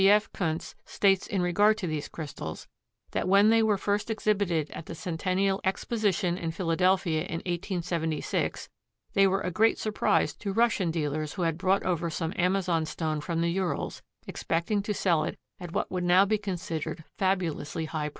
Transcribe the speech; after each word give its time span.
G. 0.01 0.09
F. 0.09 0.33
Kunz 0.33 0.73
states 0.83 1.27
in 1.27 1.43
regard 1.43 1.77
to 1.77 1.85
these 1.85 2.07
crystals 2.09 2.67
that 3.11 3.27
when 3.27 3.51
they 3.51 3.61
were 3.61 3.77
first 3.77 4.09
exhibited 4.09 4.71
at 4.71 4.87
the 4.87 4.95
Centennial 4.95 5.61
Exposition 5.63 6.39
in 6.39 6.49
Philadelphia 6.49 7.19
in 7.21 7.35
1876 7.45 8.67
they 9.13 9.27
were 9.27 9.41
a 9.41 9.51
great 9.51 9.77
surprise 9.77 10.33
to 10.37 10.53
Russian 10.53 10.89
dealers 10.89 11.33
who 11.33 11.43
had 11.43 11.55
brought 11.59 11.83
over 11.83 12.09
some 12.09 12.33
amazonstone 12.33 13.21
from 13.21 13.41
the 13.41 13.49
Urals, 13.51 14.01
expecting 14.25 14.81
to 14.81 14.93
sell 14.95 15.23
it 15.23 15.37
at 15.59 15.71
what 15.71 15.91
would 15.91 16.03
now 16.03 16.25
be 16.25 16.39
considered 16.39 17.03
fabulously 17.19 17.85
high 17.85 18.09
prices. 18.09 18.09